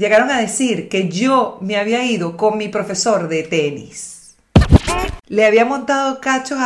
[0.00, 4.34] llegaron a decir que yo me había ido con mi profesor de tenis.
[5.28, 6.58] Le había montado cachos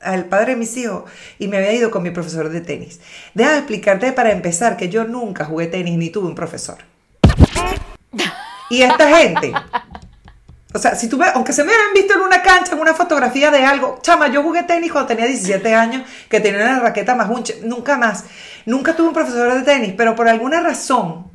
[0.00, 3.00] al padre de mis hijos y me había ido con mi profesor de tenis.
[3.32, 6.78] Déjame explicarte para empezar que yo nunca jugué tenis ni tuve un profesor.
[8.68, 9.52] Y esta gente,
[10.74, 13.50] o sea, si tú aunque se me habían visto en una cancha, en una fotografía
[13.50, 17.30] de algo, chama, yo jugué tenis cuando tenía 17 años, que tenía una raqueta más
[17.30, 18.24] hunche, nunca más,
[18.66, 21.31] nunca tuve un profesor de tenis, pero por alguna razón,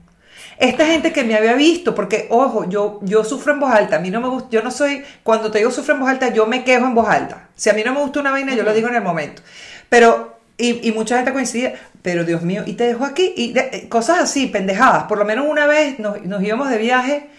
[0.60, 4.00] esta gente que me había visto, porque ojo, yo, yo sufro en voz alta, a
[4.00, 6.47] mí no me gusta, yo no soy, cuando te digo sufro en voz alta, yo
[6.47, 7.50] me quejo en voz alta.
[7.56, 9.43] Si a mí no me gusta una vaina, yo lo digo en el momento.
[9.89, 14.20] Pero, y, mucha gente coincide, pero Dios mío, y te dejo aquí, y eh, cosas
[14.20, 15.04] así, pendejadas.
[15.04, 17.30] Por lo menos una vez nos, íbamos de viaje,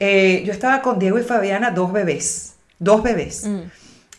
[0.00, 3.44] eh, yo estaba con Diego y Fabiana, dos bebés, dos bebés.
[3.44, 3.60] Mm.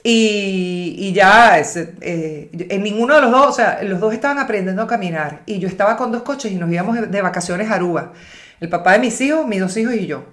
[0.04, 4.88] Y, ya, eh, en ninguno de los dos, o sea, los dos estaban aprendiendo a
[4.88, 5.42] caminar.
[5.46, 8.14] Y yo estaba con dos coches y nos íbamos de vacaciones a Aruba.
[8.60, 10.26] El papá de mis hijos, mis dos hijos y yo.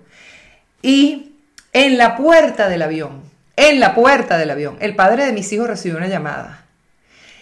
[0.81, 1.33] Y
[1.73, 3.23] en la puerta del avión,
[3.57, 6.65] en la puerta del avión, el padre de mis hijos recibió una llamada.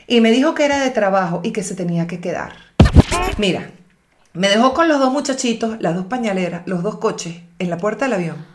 [0.06, 2.52] Y me dijo que era de trabajo y que se tenía que quedar.
[3.38, 3.70] Mira,
[4.32, 8.06] me dejó con los dos muchachitos, las dos pañaleras, los dos coches, en la puerta
[8.06, 8.46] del avión.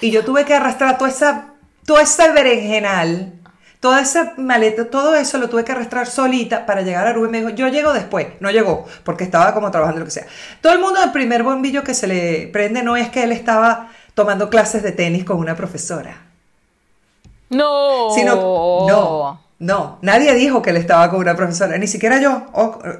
[0.00, 1.53] Y yo tuve que arrastrar toda esa
[1.86, 3.32] todo ese berenjenal,
[3.80, 7.30] toda esa maleta, todo eso lo tuve que arrastrar solita para llegar a Rubén.
[7.30, 8.28] Me dijo, yo llego después.
[8.40, 10.26] No llegó, porque estaba como trabajando lo que sea.
[10.60, 13.90] Todo el mundo, el primer bombillo que se le prende no es que él estaba
[14.14, 16.16] tomando clases de tenis con una profesora.
[17.50, 18.10] No.
[18.14, 18.34] Sino,
[18.88, 19.44] no.
[19.58, 22.46] No, nadie dijo que él estaba con una profesora, ni siquiera yo.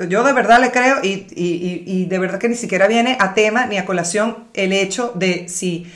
[0.09, 3.67] yo de verdad le creo y, y de verdad que ni siquiera viene a tema
[3.67, 5.93] ni a colación el hecho de si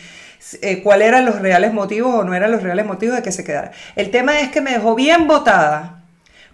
[0.63, 3.45] eh, cuáles eran los reales motivos o no eran los reales motivos de que se
[3.45, 3.73] quedara.
[3.97, 5.99] El tema es que me dejó bien botada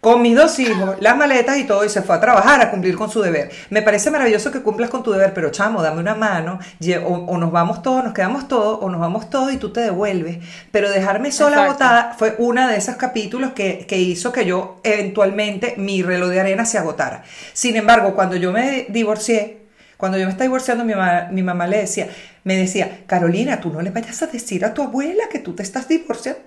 [0.05, 2.95] con mis dos hijos, las maletas y todo, y se fue a trabajar, a cumplir
[2.95, 3.51] con su deber.
[3.71, 6.59] Me parece maravilloso que cumplas con tu deber, pero chamo, dame una mano,
[7.07, 10.45] o, nos vamos todos, nos quedamos todos, o nos vamos todos y tú te devuelves.
[10.71, 15.73] Pero dejarme sola botada fue uno de esos capítulos que, que hizo que yo eventualmente
[15.79, 17.25] mi reloj de arena se agotara.
[17.55, 19.64] Sin embargo, cuando yo me divorcié,
[19.97, 20.95] cuando yo me estaba divorciando, mi,
[21.31, 22.09] mi mamá le decía,
[22.45, 25.63] me decía, Carolina, tú no le vayas a decir a tu abuela que tú te
[25.63, 26.41] estás divorciando.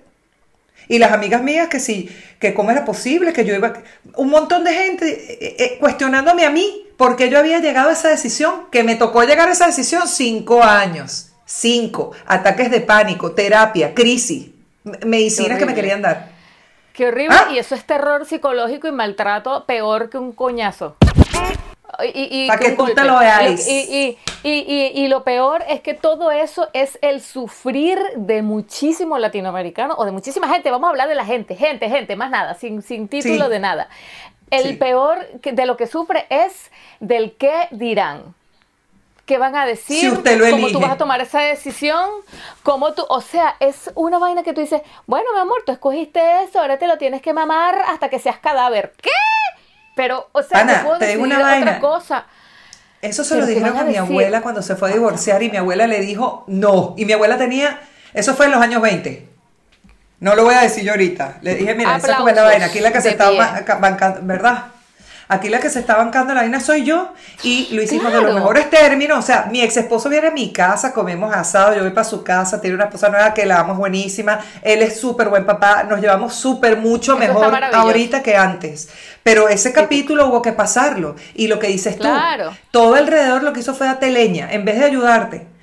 [0.88, 2.08] Y las amigas mías que sí,
[2.38, 3.74] que cómo era posible, que yo iba...
[4.16, 8.08] Un montón de gente eh, eh, cuestionándome a mí porque yo había llegado a esa
[8.08, 11.32] decisión, que me tocó llegar a esa decisión cinco años.
[11.44, 12.12] Cinco.
[12.26, 14.48] Ataques de pánico, terapia, crisis,
[15.06, 16.30] medicinas que me querían dar.
[16.92, 17.36] Qué horrible.
[17.38, 17.52] ¿Ah?
[17.52, 20.96] Y eso es terror psicológico y maltrato peor que un coñazo.
[22.04, 23.66] Y, Para que tú te lo veáis.
[23.68, 30.12] Y, lo peor es que todo eso es el sufrir de muchísimos latinoamericanos o de
[30.12, 30.70] muchísima gente.
[30.70, 33.88] Vamos a hablar de la gente, gente, gente, más nada, sin, sin título de nada.
[34.50, 36.70] El peor de lo que sufre es
[37.00, 38.34] del qué dirán.
[39.28, 40.00] ¿Qué van a decir?
[40.00, 42.08] Si usted lo ¿Cómo tú vas a tomar esa decisión?
[42.62, 43.04] ¿Cómo tú?
[43.10, 46.78] O sea, es una vaina que tú dices, bueno, mi amor, tú escogiste eso, ahora
[46.78, 48.94] te lo tienes que mamar hasta que seas cadáver.
[49.02, 49.10] ¿Qué?
[49.98, 51.80] Pero, o sea, no puedo te digo una vaina.
[51.80, 52.24] cosa.
[53.02, 55.88] Eso se lo dijeron a, mi abuela cuando se fue a divorciar y mi abuela
[55.88, 56.94] le dijo no.
[56.96, 57.80] Y mi abuela tenía,
[58.14, 59.28] eso fue en los años 20.
[60.20, 61.38] No lo voy a decir yo ahorita.
[61.42, 62.66] Le dije, mira, esa es la vaina.
[62.66, 63.28] Aquí la que se está
[63.80, 64.66] bancando, ¿verdad?
[65.30, 67.12] Aquí la que se está bancando la vaina soy yo
[67.42, 69.18] y lo hicimos de los mejores términos.
[69.18, 72.24] O sea, mi ex esposo viene a mi casa, comemos asado, yo voy para su
[72.24, 74.40] casa, tiene una esposa nueva que la amo buenísima.
[74.62, 78.88] Él es súper buen papá, nos llevamos súper mucho mejor ahorita que antes.
[79.22, 81.14] Pero ese capítulo hubo que pasarlo.
[81.34, 82.08] Y lo que dices tú,
[82.70, 85.57] todo alrededor lo que hizo fue darte leña, en vez de ayudarte.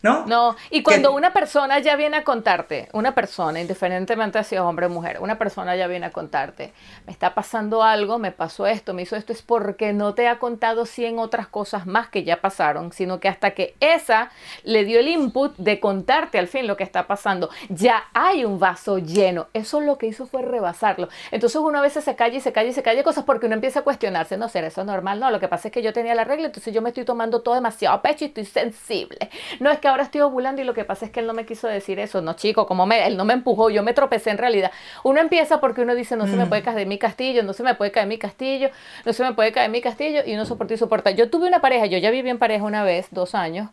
[0.00, 0.26] ¿No?
[0.26, 4.86] No, y cuando una persona ya viene a contarte, una persona, indiferentemente si es hombre
[4.86, 6.72] o mujer, una persona ya viene a contarte,
[7.04, 10.38] me está pasando algo, me pasó esto, me hizo esto, es porque no te ha
[10.38, 14.30] contado 100 otras cosas más que ya pasaron, sino que hasta que esa
[14.62, 18.60] le dio el input de contarte al fin lo que está pasando, ya hay un
[18.60, 19.48] vaso lleno.
[19.52, 21.08] Eso lo que hizo fue rebasarlo.
[21.32, 23.56] Entonces uno a veces se calla y se calla y se calla cosas porque uno
[23.56, 26.14] empieza a cuestionarse, no será eso normal, no, lo que pasa es que yo tenía
[26.14, 29.30] la regla, entonces yo me estoy tomando todo demasiado pecho y estoy sensible.
[29.58, 31.44] No es que ahora estoy ovulando y lo que pasa es que él no me
[31.46, 32.20] quiso decir eso.
[32.20, 34.70] No, chico, como me, él no me empujó, yo me tropecé en realidad.
[35.02, 36.48] Uno empieza porque uno dice, no se me mm.
[36.48, 38.70] puede caer mi castillo, no se me puede caer mi castillo,
[39.04, 41.10] no se me puede caer mi castillo, y uno soporta y soporta.
[41.10, 43.70] Yo tuve una pareja, yo ya viví en pareja una vez, dos años,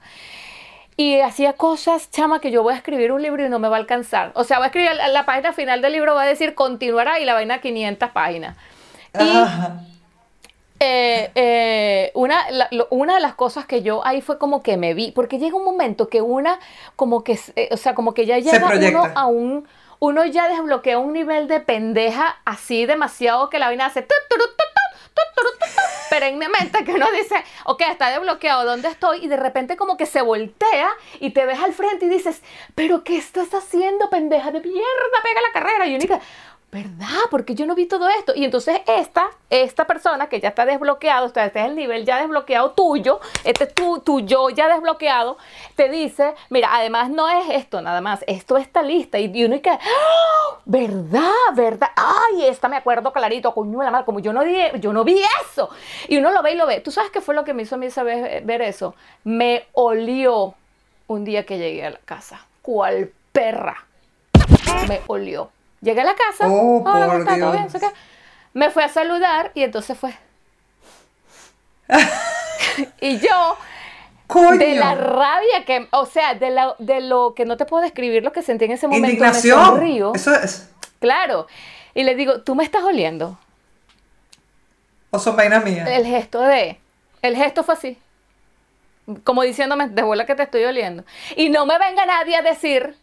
[0.98, 3.76] y hacía cosas, chama, que yo voy a escribir un libro y no me va
[3.76, 4.32] a alcanzar.
[4.36, 7.26] O sea, voy a escribir la, página final del libro, va a decir continuará y
[7.26, 8.56] la vaina 500 páginas.
[9.20, 9.95] Y
[10.86, 12.46] eh, eh, una,
[12.92, 15.66] una de las cosas que yo ahí fue como que me vi, porque llega un
[15.66, 16.60] momento que una,
[16.96, 19.68] como que, eh, o sea, como que ya llega uno a un,
[20.00, 24.06] uno ya desbloquea un nivel de pendeja así demasiado que la vaina hace,
[26.10, 27.36] perennemente que uno dice,
[27.66, 29.26] ok, está desbloqueado, ¿dónde estoy?
[29.26, 30.90] Y de repente como que se voltea
[31.20, 32.42] y te ves al frente y dices,
[32.74, 35.24] pero ¿qué estás haciendo, pendeja de mierda?
[35.24, 35.88] Pega la carrera.
[35.88, 36.20] Y única,
[36.76, 37.22] ¿verdad?
[37.32, 38.34] Porque yo no vi todo esto.
[38.36, 42.04] Y entonces esta, esta persona que ya está desbloqueado, o sea, este es el nivel
[42.04, 45.38] ya desbloqueado tuyo, este es tu, tu yo ya desbloqueado,
[45.78, 49.18] te dice, mira, además no es esto nada más, esto está lista.
[49.20, 49.80] Y, uno y que, ¡Ah!
[50.66, 51.32] ¿verdad?
[51.54, 51.92] ¿Verdad?
[51.96, 55.22] Ay, esta me acuerdo clarito, coño la madre, como yo no, vi, yo no vi
[55.46, 55.70] eso.
[56.10, 56.82] Y uno lo ve y lo ve.
[56.82, 58.96] ¿Tú sabes qué fue lo que me hizo a mí saber ver eso?
[59.24, 60.56] Me olió
[61.08, 62.46] un día que llegué a la casa.
[62.62, 63.86] ¿Cuál perra?
[64.90, 65.55] Me olió
[65.86, 66.48] Llegué a la casa.
[66.50, 67.74] Oh, por Dios.
[68.54, 70.16] Me fue a saludar y entonces fue.
[73.02, 73.58] y yo.
[74.58, 78.24] De la rabia que, o sea, de, la, de lo que no te puedo describir
[78.24, 79.06] lo que sentí en ese momento.
[79.06, 79.80] Indignación.
[79.80, 80.72] Me Eso es.
[81.00, 81.46] Claro.
[81.94, 83.38] Y le digo, tú me estás oliendo.
[85.12, 85.88] O son vainas mías.
[85.88, 86.80] El gesto de.
[87.22, 88.00] El gesto fue así.
[89.24, 91.06] Como diciéndome, de bola que te estoy oliendo.
[91.36, 92.98] Y no me venga nadie a decir,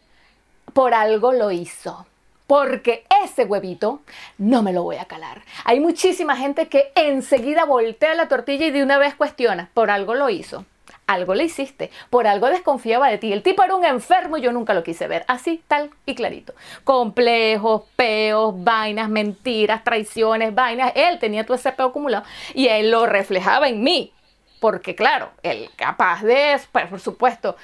[0.73, 2.05] por algo lo hizo
[2.53, 4.01] porque ese huevito
[4.37, 5.41] no me lo voy a calar.
[5.65, 10.13] Hay muchísima gente que enseguida voltea la tortilla y de una vez cuestiona, por algo
[10.13, 10.63] lo hizo.
[11.07, 13.33] Algo le hiciste, por algo desconfiaba de ti.
[13.33, 15.25] El tipo era un enfermo y yo nunca lo quise ver.
[15.27, 16.53] Así, tal y clarito.
[16.83, 20.91] Complejos, peos, vainas, mentiras, traiciones, vainas.
[20.93, 22.23] Él tenía todo ese peo acumulado
[22.53, 24.13] y él lo reflejaba en mí.
[24.59, 27.57] Porque claro, él capaz de, pues, por supuesto,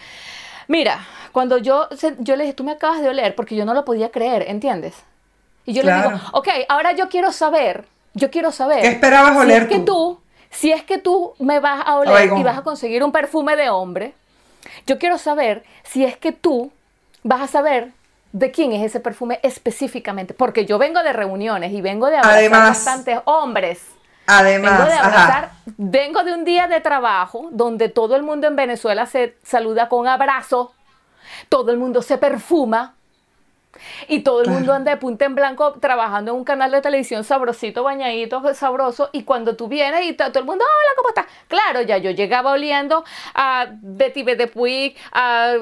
[0.70, 1.90] Mira, cuando yo,
[2.20, 4.94] yo le dije, tú me acabas de oler porque yo no lo podía creer, ¿entiendes?
[5.66, 8.82] Y yo le digo, ok, ahora yo quiero saber, yo quiero saber.
[8.82, 10.20] ¿Qué esperabas oler si es que tú?
[10.52, 13.72] Si es que tú me vas a oler y vas a conseguir un perfume de
[13.72, 14.14] hombre,
[14.86, 16.72] yo quiero saber si es que tú
[17.24, 17.92] vas a saber
[18.32, 22.52] de quién es ese perfume específicamente, porque yo vengo de reuniones y vengo de abrazar
[22.52, 23.82] bastantes hombres.
[24.30, 28.56] Además, vengo de abrazar, vengo de un día de trabajo donde todo el mundo en
[28.56, 30.74] Venezuela se saluda con abrazo,
[31.50, 32.94] todo el mundo se perfuma
[34.08, 37.24] y todo el mundo anda de punta en blanco trabajando en un canal de televisión
[37.24, 39.10] sabrosito, bañadito, sabroso.
[39.14, 41.26] Y cuando tú vienes y todo el mundo, hola, ¿cómo estás?
[41.48, 43.04] Claro, ya yo llegaba oliendo
[43.34, 45.54] a Betty Puig, a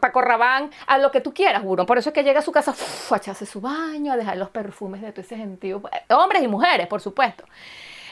[0.00, 1.86] Paco Rabán, a lo que tú quieras, juro.
[1.86, 2.74] Por eso es que llega a su casa
[3.10, 5.82] a echarse su baño, a dejar los perfumes de todo ese gentío.
[6.10, 7.44] Hombres y mujeres, por supuesto.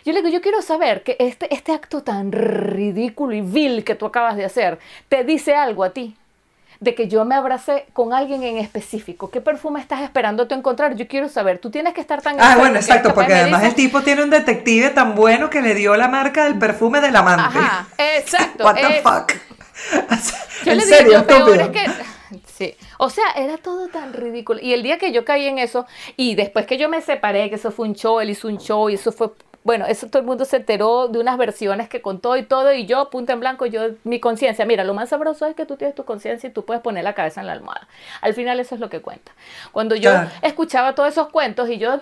[0.04, 3.94] Yo le digo, yo quiero saber que este, este acto tan ridículo y vil que
[3.94, 4.78] tú acabas de hacer
[5.08, 6.14] te dice algo a ti
[6.80, 9.30] de que yo me abracé con alguien en específico.
[9.30, 10.94] ¿Qué perfume estás esperando tú encontrar?
[10.96, 11.58] Yo quiero saber.
[11.58, 12.36] Tú tienes que estar tan...
[12.38, 15.96] Ah, bueno, exacto, porque además el tipo tiene un detective tan bueno que le dio
[15.96, 17.58] la marca del perfume del amante.
[17.58, 18.64] Ajá, exacto.
[18.64, 19.32] What the fuck.
[20.64, 21.90] yo en le serio, digo, peor es que...
[22.56, 24.60] Sí, o sea, era todo tan ridículo.
[24.60, 25.86] Y el día que yo caí en eso,
[26.16, 28.88] y después que yo me separé, que eso fue un show, él hizo un show,
[28.90, 29.30] y eso fue
[29.64, 32.84] bueno, eso todo el mundo se enteró de unas versiones que contó y todo, y
[32.84, 35.94] yo, punta en blanco, yo, mi conciencia, mira, lo más sabroso es que tú tienes
[35.94, 37.88] tu conciencia y tú puedes poner la cabeza en la almohada.
[38.20, 39.32] Al final eso es lo que cuenta.
[39.72, 40.12] Cuando yo
[40.42, 41.98] escuchaba todos esos cuentos y yo,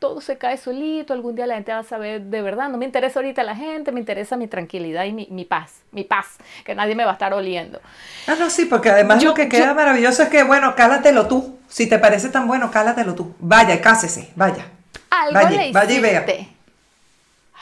[0.00, 2.86] todo se cae solito, algún día la gente va a saber de verdad, no me
[2.86, 6.96] interesa ahorita la gente, me interesa mi tranquilidad y mi, paz, mi paz, que nadie
[6.96, 7.80] me va a estar oliendo.
[8.26, 11.88] Ah, no, sí, porque además lo que queda maravilloso es que, bueno, cálatelo tú, si
[11.88, 14.66] te parece tan bueno, cálatelo tú, vaya, cásese, vaya.
[15.12, 16.48] Algo le hiciste.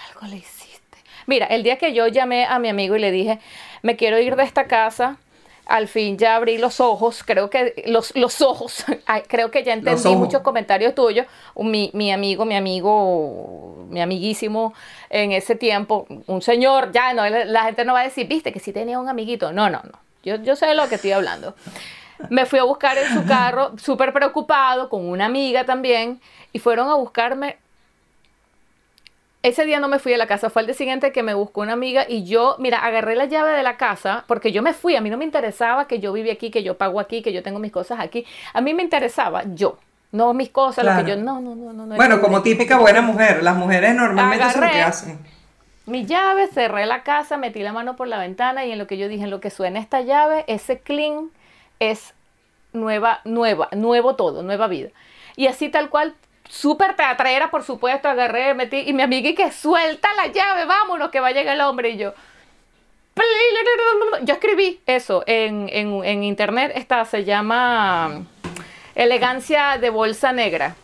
[0.09, 0.99] Algo le hiciste.
[1.27, 3.41] Mira, el día que yo llamé a mi amigo y le dije,
[3.83, 5.17] me quiero ir de esta casa,
[5.67, 8.85] al fin ya abrí los ojos, creo que los, los ojos,
[9.29, 11.27] creo que ya entendí muchos comentarios tuyos.
[11.57, 14.73] Mi, mi, amigo, mi amigo, mi amiguísimo
[15.09, 18.61] en ese tiempo, un señor, ya no, la gente no va a decir, viste que
[18.61, 19.53] sí tenía un amiguito.
[19.53, 19.99] No, no, no.
[20.23, 21.55] Yo, yo sé de lo que estoy hablando.
[22.29, 26.21] Me fui a buscar en su carro, súper preocupado, con una amiga también,
[26.53, 27.57] y fueron a buscarme.
[29.43, 31.63] Ese día no me fui a la casa, fue el día siguiente que me buscó
[31.63, 34.97] una amiga y yo, mira, agarré la llave de la casa porque yo me fui,
[34.97, 37.43] a mí no me interesaba que yo viví aquí, que yo pago aquí, que yo
[37.43, 39.79] tengo mis cosas aquí, a mí me interesaba yo,
[40.13, 41.97] no mis cosas, lo que yo, no, no, no, no.
[41.97, 45.19] Bueno, como típica buena mujer, las mujeres normalmente agarré, lo que hacen.
[45.87, 48.99] Mi llave, cerré la casa, metí la mano por la ventana y en lo que
[48.99, 51.31] yo dije, en lo que suena esta llave, ese clean
[51.81, 52.15] es
[52.73, 54.91] nueva, nueva, nuevo todo, nueva vida.
[55.37, 56.15] Y así tal cual
[56.49, 61.11] súper teatrera, por supuesto, agarré, metí, y mi amiga y que suelta la llave, vámonos,
[61.11, 62.13] que va a llegar el hombre, y yo.
[64.23, 68.23] Yo escribí eso en, en, internet, esta se llama
[68.95, 70.77] Elegancia de Bolsa Negra.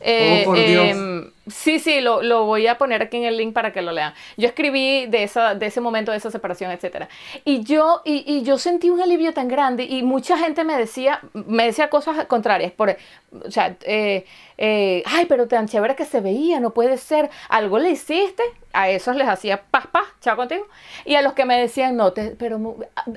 [0.00, 1.33] oh, por Dios.
[1.46, 4.14] Sí, sí, lo, lo, voy a poner aquí en el link para que lo lean.
[4.38, 7.06] Yo escribí de, esa, de ese momento, de esa separación, etc.
[7.44, 11.20] Y yo, y, y, yo sentí un alivio tan grande y mucha gente me decía,
[11.34, 12.72] me decía cosas contrarias.
[12.72, 12.96] Por,
[13.44, 14.24] o sea, eh,
[14.56, 17.28] eh, ay, pero tan chévere que se veía, no puede ser.
[17.50, 20.66] Algo le hiciste, a esos les hacía paz, paz, chao contigo.
[21.04, 22.58] Y a los que me decían, no, te, pero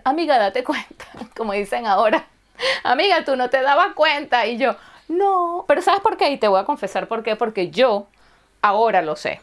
[0.03, 1.05] amiga, date cuenta,
[1.38, 2.27] como dicen ahora.
[2.84, 4.46] Amiga, tú no te dabas cuenta.
[4.48, 4.75] Y yo,
[5.07, 6.29] no, pero ¿sabes por qué?
[6.31, 7.38] Y te voy a confesar por qué.
[7.38, 8.07] Porque yo
[8.62, 9.42] ahora lo sé,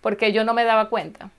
[0.00, 1.30] porque yo no me daba cuenta.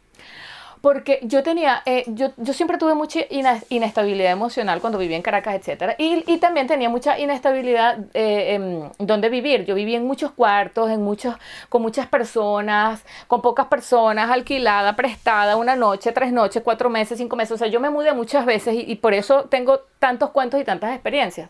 [0.84, 3.22] Porque yo tenía, eh, yo, yo, siempre tuve mucha
[3.70, 5.96] inestabilidad emocional cuando vivía en Caracas, etc.
[5.98, 9.64] Y, también tenía mucha inestabilidad eh, en donde vivir.
[9.64, 11.36] Yo vivía en muchos cuartos, en muchos,
[11.70, 17.38] con muchas personas, con pocas personas, alquilada, prestada, una noche, tres noches, cuatro meses, cinco
[17.38, 17.54] meses.
[17.54, 20.92] O sea, yo me mudé muchas veces y por eso tengo tantos cuentos y tantas
[20.92, 21.50] experiencias.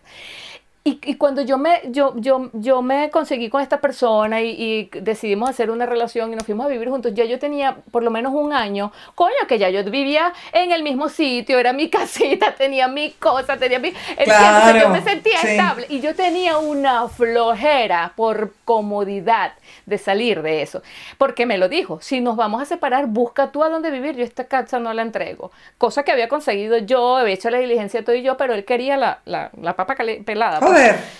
[0.85, 4.49] Y, y, cuando yo me, yo, yo, yo me conseguí con esta persona y,
[4.91, 8.03] y, decidimos hacer una relación y nos fuimos a vivir juntos, ya yo tenía por
[8.03, 11.89] lo menos un año, coño, que ya yo vivía en el mismo sitio, era mi
[11.89, 13.93] casita, tenía mi cosa, tenía mi...
[14.25, 15.47] Claro, yo me sentía sí.
[15.47, 19.53] estable y yo tenía una flojera por comodidad
[19.85, 20.81] de salir de eso.
[21.17, 24.23] Porque me lo dijo, si nos vamos a separar, busca tú a dónde vivir, yo
[24.25, 25.51] esta casa no la entrego.
[25.77, 28.97] Cosa que había conseguido yo, había hecho la diligencia todo y yo, pero él quería
[28.97, 30.59] la, la, la papa pelada.
[30.59, 30.72] Pues.
[30.73, 31.13] Joder.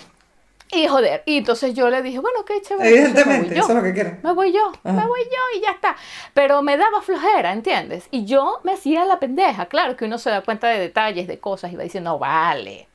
[0.72, 2.88] Y joder, y entonces yo le dije, bueno, qué chévere.
[2.88, 4.16] Evidentemente, eso es lo que quiero.
[4.22, 4.92] Me voy yo, Ajá.
[4.92, 5.94] me voy yo y ya está.
[6.32, 8.08] Pero me daba flojera, ¿entiendes?
[8.10, 9.66] Y yo me hacía la pendeja.
[9.66, 12.88] Claro que uno se da cuenta de detalles, de cosas y va diciendo, no vale,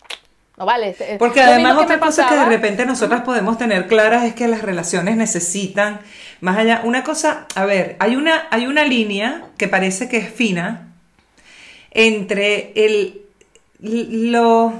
[0.57, 0.93] no vale.
[1.17, 4.61] Porque además otra cosa pasaba, que de repente nosotras podemos tener claras es que las
[4.61, 6.01] relaciones necesitan
[6.41, 6.81] más allá.
[6.83, 10.87] Una cosa, a ver, hay una, hay una línea que parece que es fina
[11.91, 13.21] entre el
[13.79, 14.73] lo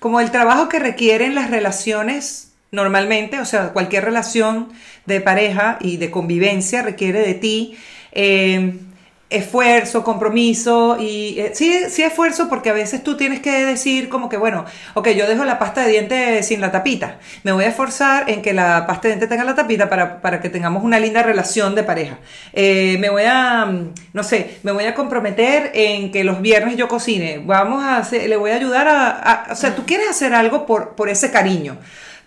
[0.00, 4.68] como el trabajo que requieren las relaciones normalmente, o sea, cualquier relación
[5.06, 7.76] de pareja y de convivencia requiere de ti.
[8.12, 8.78] Eh,
[9.28, 14.28] esfuerzo, compromiso y eh, sí, sí esfuerzo porque a veces tú tienes que decir como
[14.28, 14.64] que bueno,
[14.94, 18.40] ok, yo dejo la pasta de dientes sin la tapita, me voy a esforzar en
[18.40, 21.74] que la pasta de dientes tenga la tapita para, para que tengamos una linda relación
[21.74, 22.18] de pareja,
[22.52, 23.66] eh, me voy a,
[24.12, 28.28] no sé, me voy a comprometer en que los viernes yo cocine, vamos a hacer,
[28.28, 31.32] le voy a ayudar a, a o sea, tú quieres hacer algo por, por ese
[31.32, 31.78] cariño,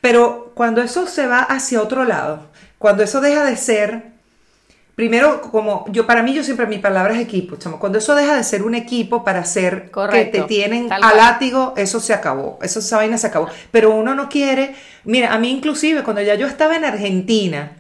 [0.01, 4.08] pero cuando eso se va hacia otro lado, cuando eso deja de ser
[4.99, 7.79] primero, como yo, para mí, yo siempre mi palabra es equipo, chamo.
[7.79, 11.73] Cuando eso deja de ser un equipo para ser Correcto, que te tienen a látigo,
[11.77, 12.59] eso se acabó.
[12.61, 13.47] Eso, esa vaina se acabó.
[13.71, 14.75] Pero uno no quiere.
[15.05, 17.77] Mira, a mí, inclusive, cuando ya yo estaba en Argentina,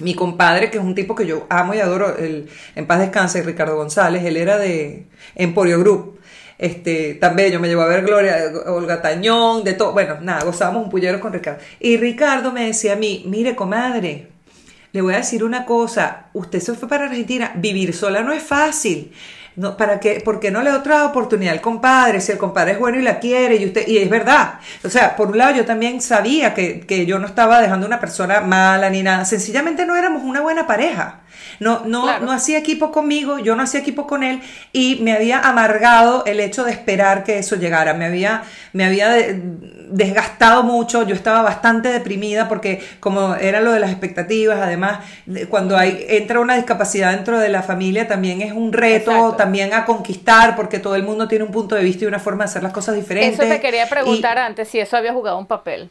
[0.00, 3.40] mi compadre, que es un tipo que yo amo y adoro, el, en paz descanse,
[3.44, 6.18] Ricardo González, él era de Emporio Group.
[6.58, 8.36] Este, tan bello, me llevó a ver Gloria,
[8.66, 9.92] Olga Tañón, de todo.
[9.92, 11.60] Bueno, nada, gozábamos un pullero con Ricardo.
[11.78, 14.26] Y Ricardo me decía a mí, mire, comadre,
[14.92, 18.42] le voy a decir una cosa, usted se fue para Argentina, vivir sola no es
[18.42, 19.12] fácil.
[19.56, 20.22] No, ¿para qué?
[20.24, 22.20] ¿Por qué no le da otra oportunidad al compadre?
[22.20, 24.60] Si el compadre es bueno y la quiere, y usted, y es verdad.
[24.84, 27.98] O sea, por un lado yo también sabía que, que yo no estaba dejando una
[27.98, 29.24] persona mala ni nada.
[29.24, 31.22] Sencillamente no éramos una buena pareja.
[31.60, 32.26] No, no, claro.
[32.26, 34.40] no hacía equipo conmigo, yo no hacía equipo con él
[34.72, 37.94] y me había amargado el hecho de esperar que eso llegara.
[37.94, 38.42] Me había,
[38.72, 39.08] me había
[39.90, 45.00] desgastado mucho, yo estaba bastante deprimida porque como era lo de las expectativas, además
[45.48, 49.36] cuando hay, entra una discapacidad dentro de la familia también es un reto Exacto.
[49.36, 52.44] también a conquistar porque todo el mundo tiene un punto de vista y una forma
[52.44, 53.38] de hacer las cosas diferentes.
[53.38, 55.90] Eso te quería preguntar y, antes si eso había jugado un papel.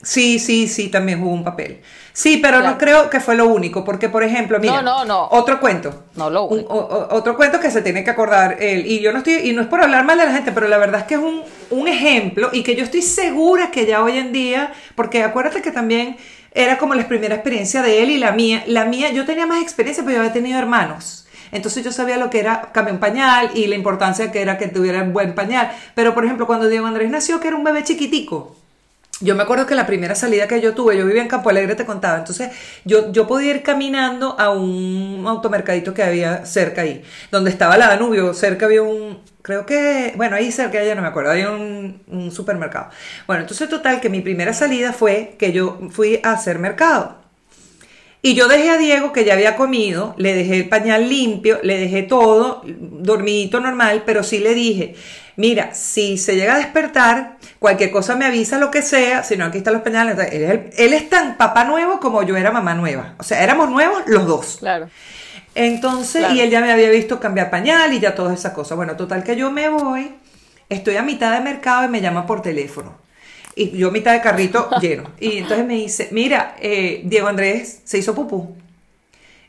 [0.00, 1.80] Sí, sí, sí, también jugó un papel.
[2.12, 2.72] Sí, pero claro.
[2.72, 5.28] no creo que fue lo único, porque por ejemplo, mira, no, no, no.
[5.30, 6.04] otro cuento.
[6.14, 6.72] No, lo único.
[6.72, 8.86] Un, o, otro cuento que se tiene que acordar él.
[8.86, 10.78] Y yo no estoy, y no es por hablar mal de la gente, pero la
[10.78, 14.18] verdad es que es un, un ejemplo y que yo estoy segura que ya hoy
[14.18, 16.16] en día, porque acuérdate que también
[16.52, 18.62] era como la primera experiencia de él y la mía.
[18.66, 21.26] La mía, yo tenía más experiencia, pero yo había tenido hermanos.
[21.50, 24.68] Entonces yo sabía lo que era cambiar un pañal y la importancia que era que
[24.68, 25.70] tuviera un buen pañal.
[25.94, 28.56] Pero por ejemplo, cuando Diego Andrés nació, que era un bebé chiquitico,
[29.20, 31.74] yo me acuerdo que la primera salida que yo tuve, yo vivía en Campo Alegre,
[31.74, 32.50] te contaba, entonces
[32.84, 37.88] yo, yo podía ir caminando a un automercadito que había cerca ahí, donde estaba la
[37.88, 42.02] Danubio, cerca había un, creo que, bueno, ahí cerca ya no me acuerdo, había un,
[42.06, 42.90] un supermercado.
[43.26, 47.16] Bueno, entonces total que mi primera salida fue que yo fui a hacer mercado.
[48.20, 51.78] Y yo dejé a Diego, que ya había comido, le dejé el pañal limpio, le
[51.78, 54.96] dejé todo, dormidito normal, pero sí le dije,
[55.38, 59.46] mira, si se llega a despertar, cualquier cosa me avisa, lo que sea, si no,
[59.46, 60.18] aquí están los pañales.
[60.32, 63.14] Él es, el, él es tan papá nuevo como yo era mamá nueva.
[63.18, 64.56] O sea, éramos nuevos los dos.
[64.58, 64.90] Claro.
[65.54, 66.34] Entonces, claro.
[66.34, 68.76] y él ya me había visto cambiar pañal y ya todas esas cosas.
[68.76, 70.12] Bueno, total que yo me voy,
[70.68, 72.98] estoy a mitad de mercado y me llama por teléfono.
[73.54, 75.04] Y yo mitad de carrito lleno.
[75.20, 78.56] Y entonces me dice, mira, eh, Diego Andrés se hizo pupú.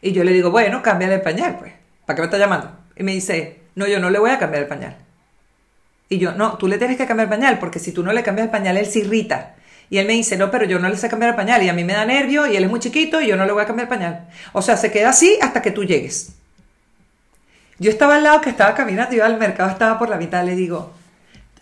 [0.04, 1.74] Y yo le digo, bueno, cámbiale el pañal, pues.
[2.06, 2.72] ¿Para qué me está llamando?
[2.96, 5.09] Y me dice, no, yo no le voy a cambiar el pañal.
[6.10, 8.24] Y yo, no, tú le tienes que cambiar el pañal, porque si tú no le
[8.24, 9.56] cambias el pañal, él se irrita.
[9.92, 11.74] Y él me dice, no, pero yo no le sé cambiar el pañal y a
[11.74, 13.66] mí me da nervio y él es muy chiquito y yo no le voy a
[13.66, 14.28] cambiar el pañal.
[14.54, 16.34] O sea, se queda así hasta que tú llegues.
[17.80, 20.56] Yo estaba al lado que estaba caminando, iba al mercado, estaba por la mitad, le
[20.56, 20.92] digo,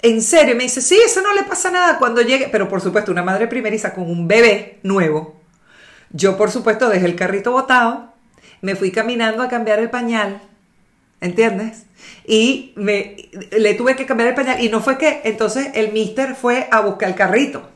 [0.01, 0.55] ¿en serio?
[0.55, 2.49] me dice, sí, eso no le pasa nada cuando llegue.
[2.51, 5.39] Pero por supuesto, una madre primeriza con un bebé nuevo.
[6.09, 8.13] Yo, por supuesto, dejé el carrito botado,
[8.61, 10.41] me fui caminando a cambiar el pañal,
[11.21, 11.85] ¿entiendes?
[12.25, 16.35] Y me, le tuve que cambiar el pañal y no fue que entonces el mister
[16.35, 17.69] fue a buscar el carrito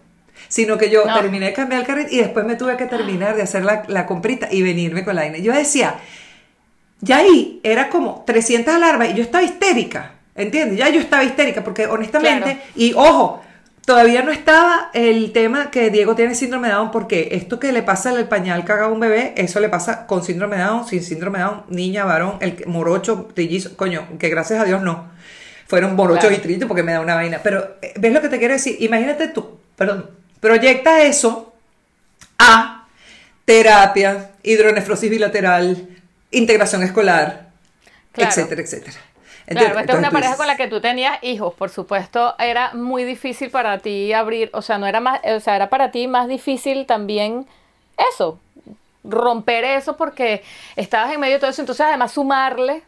[0.48, 3.42] sino que yo terminé de cambiar el carrito y después me tuve que terminar de
[3.42, 5.42] hacer la, la comprita y venirme con la INE.
[5.42, 5.96] Yo decía,
[7.00, 10.78] ya ahí era como 300 alarmas y yo estaba histérica, ¿entiendes?
[10.78, 13.42] Ya yo estaba histérica porque honestamente, y ojo,
[13.86, 17.84] todavía no estaba el tema que Diego tiene síndrome de Down porque esto que le
[17.84, 21.04] pasa al pañal cagado a un bebé, eso le pasa con síndrome de Down, sin
[21.04, 25.10] síndrome de Down, niña, varón, el morocho, trillizo, coño, que gracias a Dios no.
[25.68, 27.40] Fueron morochos y trillitos porque me da una vaina.
[27.42, 28.76] Pero, eh, ¿ves lo que te quiero decir?
[28.80, 30.10] Imagínate tú, perdón,
[30.42, 31.54] Proyecta eso
[32.40, 32.88] a
[33.46, 35.88] terapia, hidronefrosis bilateral,
[36.32, 37.52] integración escolar,
[38.16, 38.98] etcétera, etcétera.
[39.54, 43.04] Claro, esta es una pareja con la que tú tenías hijos, por supuesto, era muy
[43.04, 46.28] difícil para ti abrir, o sea, no era más, o sea, era para ti más
[46.28, 47.48] difícil también
[48.14, 48.40] eso,
[49.04, 50.44] romper eso porque
[50.76, 52.84] estabas en medio de todo eso, entonces además sumarle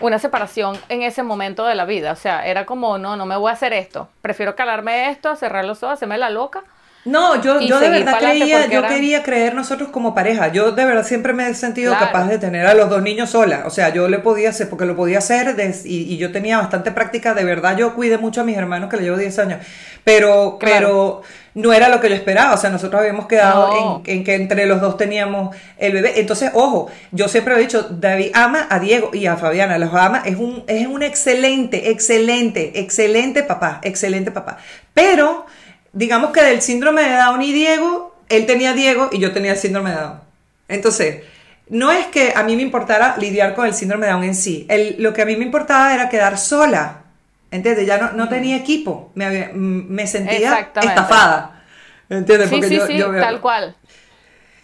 [0.00, 2.12] una separación en ese momento de la vida.
[2.12, 4.08] O sea, era como, no, no me voy a hacer esto.
[4.22, 6.62] Prefiero calarme esto, cerrar los ojos, hacerme la loca.
[7.06, 10.48] No, yo, yo de verdad creía, yo quería creer nosotros como pareja.
[10.48, 13.62] Yo de verdad siempre me he sentido capaz de tener a los dos niños sola.
[13.64, 17.32] O sea, yo le podía hacer, porque lo podía hacer y, yo tenía bastante práctica.
[17.32, 19.60] De verdad, yo cuidé mucho a mis hermanos que le llevo 10 años.
[20.04, 21.22] Pero, pero
[21.54, 22.52] no era lo que yo esperaba.
[22.52, 26.20] O sea, nosotros habíamos quedado en, que entre los dos teníamos el bebé.
[26.20, 30.22] Entonces, ojo, yo siempre he dicho, David ama a Diego y a Fabiana, los ama,
[30.26, 34.58] es un, es un excelente, excelente, excelente papá, excelente papá.
[34.92, 35.46] Pero,
[35.92, 39.58] digamos que del síndrome de Down y Diego, él tenía Diego y yo tenía el
[39.58, 40.20] síndrome de Down.
[40.68, 41.24] Entonces,
[41.68, 44.66] no es que a mí me importara lidiar con el síndrome de Down en sí.
[44.98, 47.00] lo que a mí me importaba era quedar sola
[47.50, 47.86] ¿Entiendes?
[47.86, 49.10] Ya no, no tenía equipo.
[49.14, 51.62] Me, me sentía estafada.
[52.08, 52.48] ¿Entiendes?
[52.48, 53.76] Sí, sí, sí, tal cual.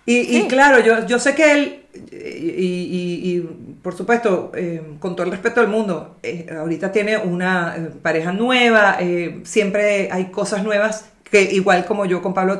[0.04, 3.40] Y, y, claro, yo, yo sé que él, y, y,
[3.82, 8.30] por supuesto, eh, con todo el respeto del mundo, eh, ahorita tiene una eh, pareja
[8.30, 8.98] nueva,
[9.42, 12.58] siempre hay cosas nuevas que igual como yo con Pablo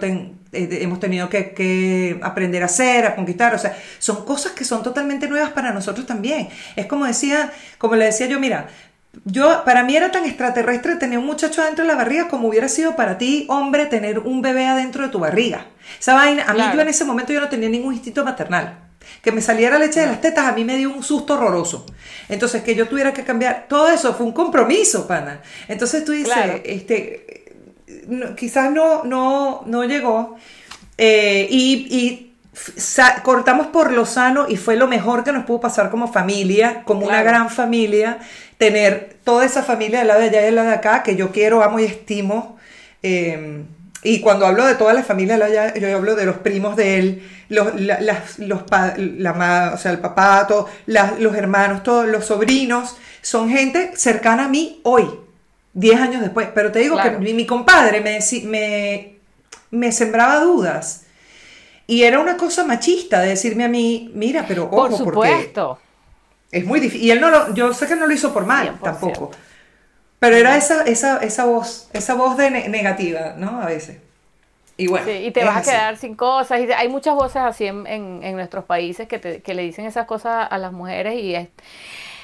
[0.52, 4.82] hemos tenido que, que, aprender a hacer, a conquistar, o sea, son cosas que son
[4.82, 6.48] totalmente nuevas para nosotros también.
[6.74, 8.68] Es como decía, como le decía yo, mira,
[9.24, 12.68] yo, para mí era tan extraterrestre tener un muchacho adentro de la barriga como hubiera
[12.68, 15.66] sido para ti, hombre, tener un bebé adentro de tu barriga.
[15.98, 18.80] Esa vaina, a mí yo en ese momento yo no tenía ningún instinto maternal.
[19.22, 21.86] Que me saliera leche de las tetas a mí me dio un susto horroroso.
[22.28, 25.40] Entonces, que yo tuviera que cambiar, todo eso fue un compromiso, pana.
[25.68, 27.45] Entonces tú dices, este,
[28.36, 30.36] quizás no, no, no llegó.
[30.98, 32.32] Eh, y, y
[33.22, 37.06] cortamos por lo sano y fue lo mejor que nos pudo pasar como familia, como
[37.06, 38.18] una gran familia
[38.58, 41.30] tener toda esa familia de la de allá y de la de acá, que yo
[41.30, 42.58] quiero, amo y estimo.
[43.02, 43.66] Em,
[44.02, 46.98] y cuando hablo de toda la familia de allá, yo hablo de los primos de
[46.98, 47.74] él, los,
[48.38, 48.62] los
[48.96, 50.46] la, o sea, el papá,
[50.86, 55.08] los hermanos, todos los sobrinos, son gente cercana a mí hoy,
[55.76, 56.48] 10 años después.
[56.54, 59.18] Pero te digo que mi, compadre me, me,
[59.70, 61.04] me sembraba dudas.
[61.86, 65.78] Y era una cosa machista de decirme a mí, mira, pero ojo, Por supuesto.
[66.50, 67.06] Es muy difícil.
[67.06, 69.30] Y él no lo, yo sé que no lo hizo por mal tampoco.
[70.18, 73.60] Pero era esa, esa, esa voz, esa voz de negativa, ¿no?
[73.60, 73.98] A veces.
[74.78, 75.10] Y bueno.
[75.10, 76.60] y te vas a quedar sin cosas.
[76.60, 80.06] Y hay muchas voces así en, en, nuestros países que, te, que, le dicen esas
[80.06, 81.48] cosas a las mujeres y es,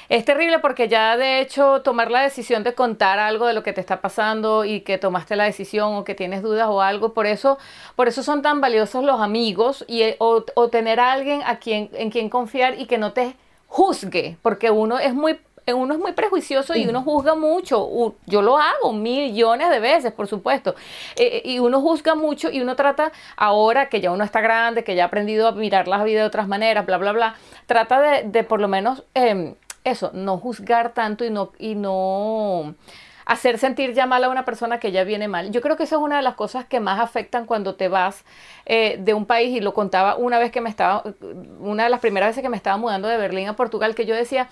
[0.09, 3.73] es terrible porque ya de hecho tomar la decisión de contar algo de lo que
[3.73, 7.25] te está pasando y que tomaste la decisión o que tienes dudas o algo, por
[7.25, 7.57] eso,
[7.95, 11.89] por eso son tan valiosos los amigos y, o, o tener a alguien a quien,
[11.93, 13.35] en quien confiar y que no te
[13.67, 15.39] juzgue, porque uno es muy
[15.71, 17.87] uno es muy prejuicioso y uno juzga mucho.
[18.25, 20.75] Yo lo hago millones de veces, por supuesto.
[21.15, 24.95] Eh, y uno juzga mucho y uno trata, ahora que ya uno está grande, que
[24.95, 27.35] ya ha aprendido a mirar la vida de otras maneras, bla, bla, bla,
[27.65, 32.75] trata de, de por lo menos em, eso, no juzgar tanto y no, y no
[33.25, 35.51] hacer sentir ya mal a una persona que ya viene mal.
[35.51, 38.25] Yo creo que esa es una de las cosas que más afectan cuando te vas
[38.65, 41.03] eh, de un país y lo contaba una vez que me estaba,
[41.59, 44.15] una de las primeras veces que me estaba mudando de Berlín a Portugal, que yo
[44.15, 44.47] decía,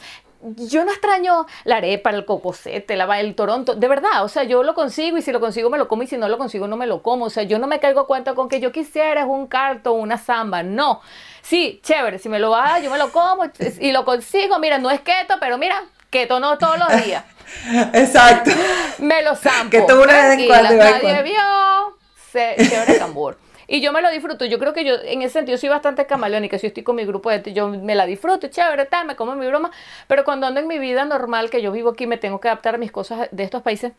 [0.56, 4.63] yo no extraño la arepa, el cocosete, la, el toronto, de verdad, o sea, yo
[4.63, 6.77] lo consigo y si lo consigo me lo como y si no lo consigo no
[6.77, 9.25] me lo como, o sea, yo no me caigo a cuenta con que yo quisiera
[9.25, 11.01] un carto una samba, no.
[11.41, 13.43] Sí, chévere, si me lo va, yo me lo como
[13.80, 17.23] y lo consigo, mira, no es keto, pero mira, keto no todos los días.
[17.93, 18.51] Exacto.
[18.99, 19.71] Me lo zampo.
[19.71, 20.73] Que tú una vez en cuando.
[20.75, 21.97] Nadie vio.
[22.32, 23.38] Se, chévere cambur.
[23.72, 24.44] Y yo me lo disfruto.
[24.44, 26.60] Yo creo que yo, en ese sentido, soy bastante camaleónica.
[26.60, 29.48] Si estoy con mi grupo de yo me la disfruto, chévere, tal, me como mi
[29.48, 29.72] broma.
[30.08, 32.76] Pero cuando ando en mi vida normal, que yo vivo aquí, me tengo que adaptar
[32.76, 33.94] a mis cosas de estos países.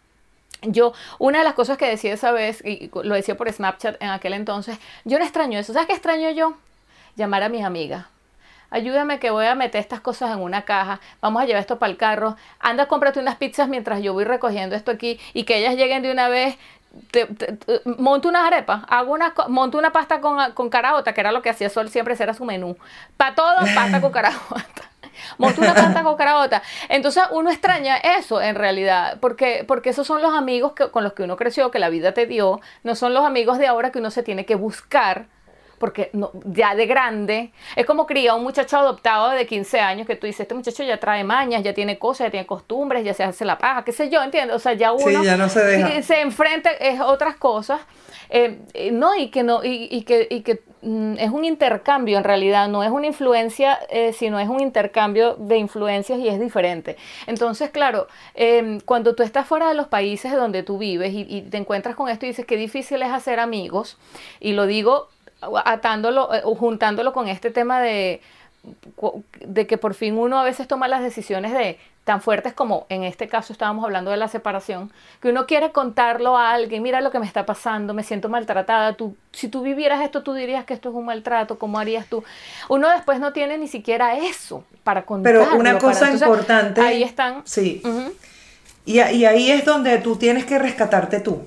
[0.61, 4.11] Yo, una de las cosas que decía esa vez, y lo decía por Snapchat en
[4.11, 5.73] aquel entonces, yo no extraño eso.
[5.73, 6.55] ¿Sabes qué extraño yo?
[7.17, 8.05] Llamar a mis amigas
[8.73, 11.93] ayúdame que voy a meter estas cosas en una caja, vamos a llevar esto para
[11.93, 15.77] el carro, anda, cómprate unas pizzas mientras yo voy recogiendo esto aquí y que ellas
[15.77, 16.57] lleguen de una vez,
[17.99, 21.51] monto unas arepas, hago una, monto una pasta con, con caraota, que era lo que
[21.51, 22.77] hacía Sol siempre, ese era su menú.
[23.17, 24.91] Para todo, pasta con caraota.
[25.39, 26.63] monto una pasta con caraota.
[26.89, 31.13] Entonces uno extraña eso en realidad, porque, porque esos son los amigos que, con los
[31.15, 33.99] que uno creció, que la vida te dio, no son los amigos de ahora que
[33.99, 35.27] uno se tiene que buscar
[35.83, 40.15] porque no, ya de grande, es como cría un muchacho adoptado de 15 años que
[40.15, 43.25] tú dices, este muchacho ya trae mañas, ya tiene cosas, ya tiene costumbres, ya se
[43.25, 44.55] hace la paja, qué sé yo, ¿entiendes?
[44.55, 47.81] O sea, ya uno ya no se, se enfrenta a otras cosas,
[48.31, 52.23] eh, eh, no, y que no, y, que, y que mm, es un intercambio en
[52.23, 56.97] realidad, no es una influencia, eh, sino es un intercambio de influencias y es diferente.
[57.27, 61.43] Entonces, claro, em, cuando tú estás fuera de los países donde tú vives y, y
[61.43, 63.99] te encuentras con esto y dices que difícil es hacer amigos,
[64.39, 65.09] y lo digo
[65.65, 68.21] atándolo, eh, juntándolo con este tema de,
[69.41, 73.05] de que por fin uno a veces toma las decisiones de tan fuertes como en
[73.05, 77.13] este caso estábamos hablando de la separación, que uno quiere contarlo a alguien, mira lo
[77.13, 80.75] que me está pasando, me siento maltratada, tú, si tú vivieras esto, tú dirías que
[80.75, 82.25] esto es un maltrato, ¿cómo harías tú?
[82.69, 85.45] Uno después no tiene ni siquiera eso para contarlo.
[85.45, 86.81] Pero una cosa importante...
[86.81, 87.43] Ahí están.
[87.45, 87.81] Sí.
[88.85, 91.43] y, y ahí es donde tú tienes que rescatarte tú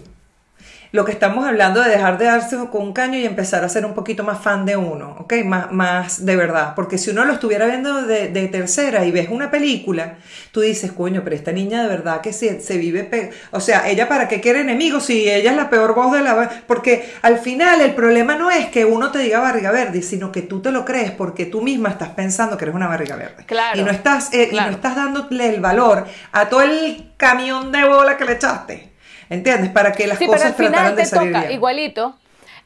[0.95, 3.85] lo que estamos hablando de dejar de darse con un caño y empezar a ser
[3.85, 5.33] un poquito más fan de uno, ¿ok?
[5.43, 6.71] Más, más de verdad.
[6.73, 10.15] Porque si uno lo estuviera viendo de, tercera y ves una película,
[10.53, 13.29] tú dices, coño, pero esta niña de verdad que se, se vive...
[13.51, 16.63] O sea, ella para qué quiere enemigos si ella es la peor voz de la...
[16.65, 20.43] Porque al final el problema no es que uno te diga barriga verde, sino que
[20.43, 23.43] tú te lo crees porque tú misma estás pensando que eres una barriga verde.
[23.45, 23.81] Claro.
[23.81, 27.83] Y no estás, eh, y no estás dándole el valor a todo el camión de
[27.85, 28.94] bola que le echaste.
[29.29, 29.71] ¿Entiendes?
[29.71, 32.15] Para que las cosas pero al final te toca igualito.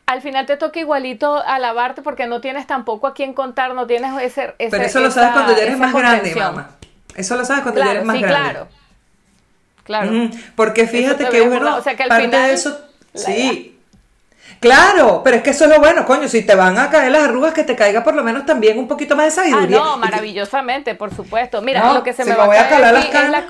[0.05, 4.11] Al final te toca igualito alabarte porque no tienes tampoco a quien contar, no tienes
[4.21, 4.55] ese...
[4.57, 6.71] ese pero eso lo sabes cuando ya eres más grande, mamá.
[7.15, 8.49] Eso lo sabes cuando ya eres más sí, grande.
[8.49, 8.67] claro.
[9.83, 10.29] Claro.
[10.55, 12.79] porque fíjate que uno, o sea, que al parte final, de eso,
[13.15, 13.79] sí,
[14.59, 17.23] Claro, pero es que eso es lo bueno, coño, si te van a caer las
[17.23, 19.77] arrugas, que te caiga por lo menos también un poquito más de sabiduría.
[19.77, 21.61] Ah, no, maravillosamente, por supuesto.
[21.61, 23.45] Mira, lo que se, me va a caer aquí es la,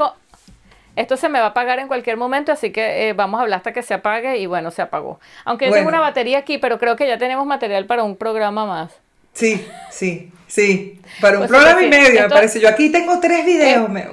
[1.00, 3.58] esto se me va a apagar en cualquier momento, así que eh, vamos a hablar
[3.58, 5.22] hasta que se apague y bueno, se apagó.
[5.46, 8.66] Aunque yo tengo una batería aquí, pero creo que ya tenemos material para un programa
[8.66, 8.92] más.
[9.32, 11.00] Sí, sí, sí.
[11.22, 12.60] Para un pues programa y medio, me parece.
[12.60, 13.90] Yo aquí tengo tres videos.
[13.96, 14.12] Eh,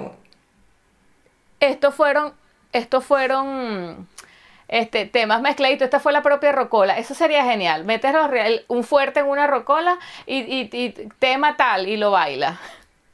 [1.58, 2.34] estos fueron,
[2.72, 4.06] estos fueron
[4.68, 5.86] este, temas mezcladitos.
[5.86, 6.98] Esta fue la propia rocola.
[6.98, 7.84] Eso sería genial.
[7.84, 8.14] Metes
[8.68, 12.60] un fuerte en una rocola y, y, y tema tal y lo baila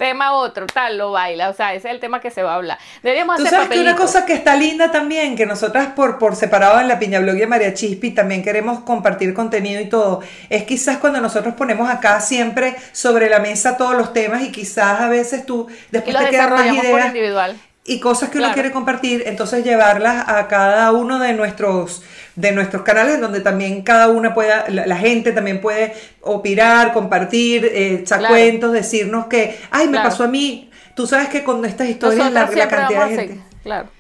[0.03, 1.49] tema otro, tal, lo baila.
[1.49, 2.77] O sea, ese es el tema que se va a hablar.
[3.05, 6.35] Deberíamos ¿Tú hacer sabes que una cosa que está linda también, que nosotras por, por
[6.35, 10.65] separado en la Piña Blog y María Chispi también queremos compartir contenido y todo, es
[10.65, 15.09] quizás cuando nosotros ponemos acá siempre sobre la mesa todos los temas y quizás a
[15.09, 17.07] veces tú después te quedan más ideas.
[17.07, 22.03] individual y cosas que uno quiere compartir, entonces llevarlas a cada uno de nuestros
[22.37, 28.01] de nuestros canales donde también cada una pueda, la, gente también puede opinar, compartir, eh,
[28.01, 30.71] echar cuentos, decirnos que, ay, me pasó a mí.
[30.95, 33.41] Tú sabes que con estas historias la, cantidad de gente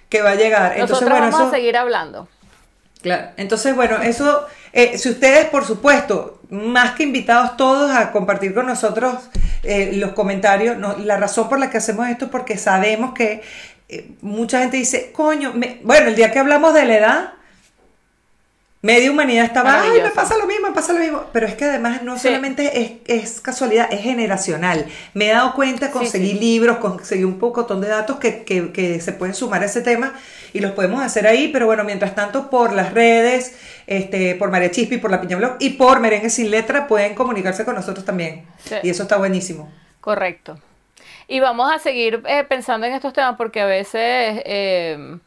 [0.09, 0.75] que va a llegar.
[0.77, 2.29] Entonces, bueno, vamos a seguir hablando.
[3.03, 8.55] Claro, entonces, bueno, eso, eh, si ustedes, por supuesto, más que invitados todos a compartir
[8.55, 9.15] con nosotros
[9.65, 13.43] eh, los comentarios, la razón por la que hacemos esto es porque sabemos que
[14.21, 15.53] mucha gente dice, coño,
[15.83, 17.33] bueno, el día que hablamos de la edad,
[18.83, 21.25] media humanidad estaba, ay, me pasa lo mismo, me pasa lo mismo.
[21.33, 24.87] Pero es que además no solamente es, casualidad, es generacional.
[25.15, 29.35] Me he dado cuenta, conseguí libros, conseguí un pocotón de datos que, que, se pueden
[29.35, 30.15] sumar a ese tema
[30.53, 31.49] y los podemos hacer ahí.
[31.53, 33.55] Pero bueno, mientras tanto, por las redes,
[33.87, 37.65] este, por María Chispi, por la Piña Blog y por Merengue Sin Letra, pueden comunicarse
[37.65, 38.45] con nosotros también.
[38.83, 39.73] Y eso está buenísimo.
[40.01, 40.59] Correcto.
[41.33, 44.43] Y vamos a seguir eh, pensando en estos temas porque a veces...
[44.45, 45.19] Eh,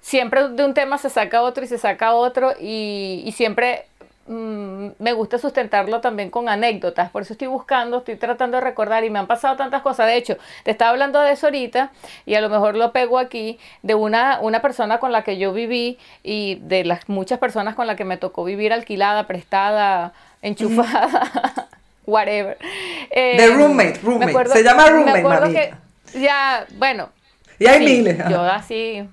[0.00, 3.86] siempre de un tema se saca otro y se saca otro y, siempre
[4.26, 9.04] mm, me gusta sustentarlo también con anécdotas, por eso estoy buscando, estoy tratando de recordar
[9.04, 10.06] y me han pasado tantas cosas.
[10.06, 11.92] De hecho, te estaba hablando de eso ahorita
[12.26, 15.52] y a lo mejor lo pego aquí, de una, una persona con la que yo
[15.52, 21.68] viví y de las muchas personas con las que me tocó vivir alquilada, prestada, enchufada.
[22.12, 22.58] whatever.
[22.58, 24.48] de em, roommate, roommate.
[24.50, 25.74] Se llama roommate,
[26.14, 27.10] ya, bueno.
[27.58, 28.18] Y hay miles.
[28.28, 29.08] Yo así.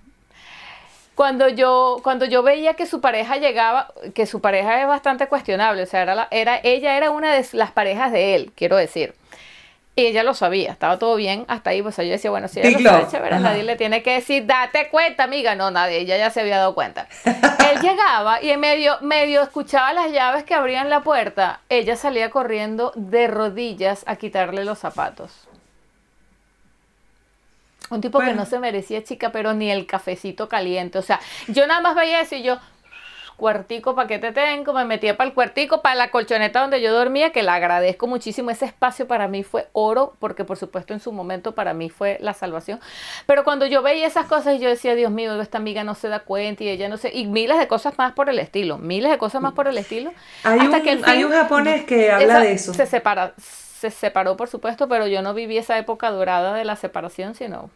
[1.15, 5.83] Cuando yo, cuando yo veía que su pareja llegaba, que su pareja es bastante cuestionable,
[5.83, 9.13] o sea, era, era ella era una de las parejas de él, quiero decir.
[9.99, 12.79] Y ella lo sabía, estaba todo bien hasta ahí, pues yo decía, bueno, si ella
[12.79, 15.55] lo sabe, chévere, nadie le tiene que decir, date cuenta, amiga.
[15.55, 17.09] No, nadie, ella ya se había dado cuenta.
[17.25, 21.59] Él llegaba y en medio, medio escuchaba las llaves que abrían la puerta.
[21.67, 25.49] Ella salía corriendo de rodillas a quitarle los zapatos.
[27.89, 30.97] Un tipo que no se merecía, chica, pero ni el cafecito caliente.
[30.97, 32.57] O sea, yo nada más veía eso y yo,
[33.39, 36.93] cuartico para que te tengo, me metía para el cuartico, para la colchoneta donde yo
[36.93, 38.51] dormía, que le agradezco muchísimo.
[38.51, 42.17] Ese espacio para mí fue oro, porque por supuesto en su momento para mí fue
[42.21, 42.79] la salvación.
[43.25, 46.19] Pero cuando yo veía esas cosas, yo decía, Dios mío, esta amiga no se da
[46.19, 49.17] cuenta y ella no sé, y miles de cosas más por el estilo, miles de
[49.17, 50.11] cosas más por el estilo.
[50.43, 52.73] Hay, hasta un, que hay un japonés que habla de eso.
[52.73, 56.75] Se separa, se separó por supuesto, pero yo no viví esa época dorada de la
[56.75, 57.69] separación, sino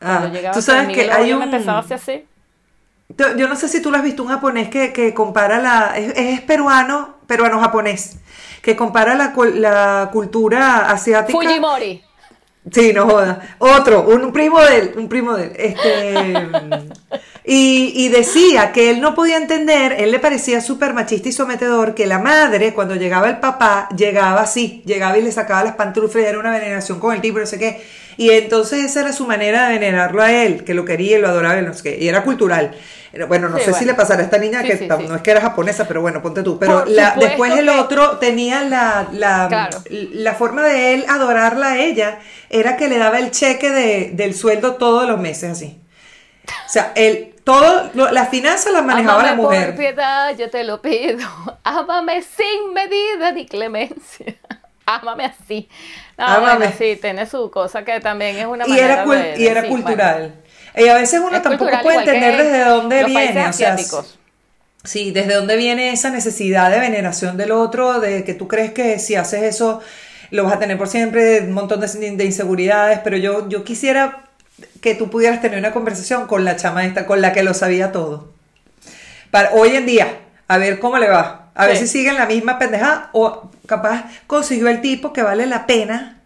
[0.00, 1.42] ah, cuando llegaba tú sabes que hay un...
[1.42, 2.26] empezaba así.
[3.16, 5.96] Yo no sé si tú lo has visto, un japonés que, que compara la...
[5.96, 8.18] Es, peruano, peruano-japonés,
[8.62, 11.38] que compara la, la cultura asiática...
[11.38, 12.02] Fujimori.
[12.70, 13.56] Sí, no joda.
[13.58, 15.52] Otro, un primo de él, un primo de él.
[15.56, 16.48] Este,
[17.50, 21.94] y, y, decía que él no podía entender, él le parecía súper machista y sometedor,
[21.94, 26.24] que la madre, cuando llegaba el papá, llegaba así, llegaba y le sacaba las pantuflas
[26.24, 27.82] y era una veneración con el tipo, no sé qué.
[28.18, 31.28] Y entonces esa era su manera de venerarlo a él, que lo quería y lo
[31.28, 31.98] adoraba y no sé qué.
[31.98, 32.72] Y era cultural.
[33.28, 35.88] Bueno, no sé si le pasará a esta niña que no es que era japonesa,
[35.88, 36.58] pero bueno, ponte tú.
[36.58, 42.18] Pero después el otro tenía la, la, la, forma de él adorarla a ella,
[42.50, 45.78] era que le daba el cheque de, del sueldo todos los meses, así.
[46.66, 49.68] O sea, él, todo, las finanzas las manejaba la mujer.
[49.68, 51.26] Por piedad, yo te lo pido.
[51.64, 54.34] Ámame sin medida ni clemencia.
[54.86, 55.68] Ámame así.
[56.16, 56.72] No, Ámame.
[56.72, 60.34] sí, tiene su cosa que también es una manera y era, Y era cultural.
[60.76, 63.48] Y a veces uno tampoco puede entender desde dónde viene.
[63.48, 63.76] O sea,
[64.84, 68.98] sí, desde dónde viene esa necesidad de veneración del otro, de que tú crees que
[68.98, 69.80] si haces eso
[70.30, 74.27] lo vas a tener por siempre, un montón de, inseguridades, pero yo, yo quisiera
[74.80, 77.92] que tú pudieras tener una conversación con la chama esta, con la que lo sabía
[77.92, 78.32] todo.
[79.30, 81.50] Para hoy en día, a ver cómo le va.
[81.54, 85.66] A ver si siguen la misma pendejada o capaz consiguió el tipo que vale la
[85.66, 86.20] pena.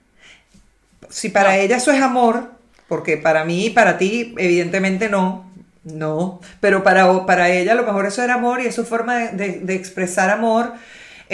[1.08, 2.52] Si para ella eso es amor,
[2.86, 5.50] porque para mí y para ti, evidentemente no,
[5.84, 9.18] no, pero para, para ella a lo mejor eso era amor y es su forma
[9.18, 10.74] de, expresar amor.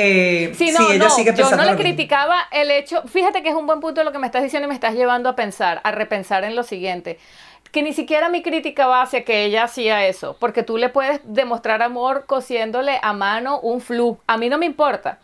[0.00, 3.66] Eh, sí, no, ella sigue yo no le criticaba el hecho, fíjate que es un
[3.66, 6.44] buen punto lo que me estás diciendo y me estás llevando a pensar, a repensar
[6.44, 7.18] en lo siguiente,
[7.72, 11.20] que ni siquiera mi crítica va hacia que ella hacía eso, porque tú le puedes
[11.24, 15.18] demostrar amor cosiéndole a mano un flu, a mí no me importa.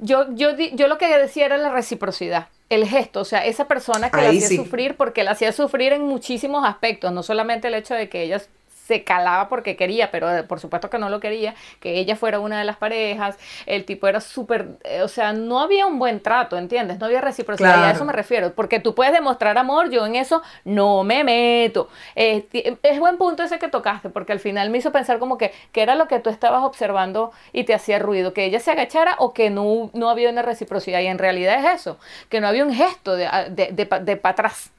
[0.00, 4.10] Yo, yo, yo lo que decía era la reciprocidad el gesto, o sea, esa persona
[4.10, 7.94] que la hacía sufrir, porque la hacía sufrir en muchísimos aspectos, no solamente el hecho
[7.94, 8.40] de que ella
[8.86, 12.40] se calaba porque quería, pero eh, por supuesto que no lo quería, que ella fuera
[12.40, 16.20] una de las parejas, el tipo era súper, eh, o sea, no había un buen
[16.20, 16.98] trato, ¿entiendes?
[16.98, 20.42] No había reciprocidad, a eso me refiero, porque tú puedes demostrar amor, yo en eso
[20.64, 21.88] no me meto.
[22.14, 25.82] es buen punto ese que tocaste, porque al final me hizo pensar como que, que
[25.82, 29.32] era lo que tú estabas observando y te hacía ruido, que ella se agachara o
[29.32, 32.74] que no, no había una reciprocidad, y en realidad es eso, que no había un
[32.74, 34.72] gesto de, de, de, de para atrás.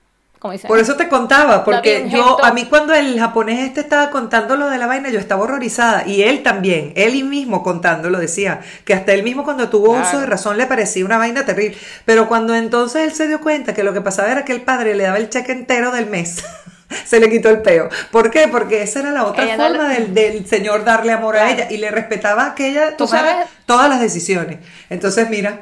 [0.44, 4.70] Por eso te contaba, porque yo, a mí cuando el japonés este estaba contando lo
[4.70, 6.06] de la vaina, yo estaba horrorizada.
[6.06, 10.26] Y él también, él mismo contándolo decía, que hasta él mismo cuando tuvo uso de
[10.26, 11.78] razón le parecía una vaina terrible.
[12.04, 14.96] Pero cuando entonces él se dio cuenta que lo que pasaba era que el padre
[14.96, 16.44] le daba el cheque entero del mes.
[17.06, 17.88] se le quitó el peo.
[18.12, 18.50] ¿Por qué?
[18.50, 22.54] Porque esa era la otra forma del, señor darle amor a ella y le respetaba
[22.54, 24.60] que ella tomara todas las decisiones.
[24.90, 25.62] Entonces, mira,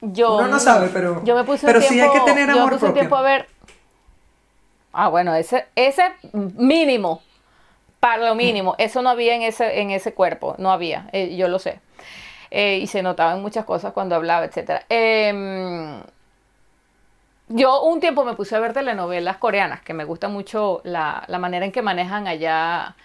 [0.00, 2.64] yo, uno no sabe, pero, yo me puse pero sí hay que tener amor yo
[2.64, 3.00] me puse propio.
[3.00, 3.53] tiempo a ver
[4.94, 6.02] Ah, bueno, ese, ese
[6.32, 7.22] mínimo,
[8.00, 11.48] para lo mínimo, eso no había en ese, en ese cuerpo, no había, eh, yo
[11.48, 11.80] lo sé.
[12.50, 14.84] Eh, y se notaban muchas cosas cuando hablaba, etc.
[14.88, 16.02] Em,
[17.48, 21.38] yo un tiempo me puse a ver telenovelas coreanas, que me gusta mucho la, la
[21.38, 22.96] manera en que manejan allá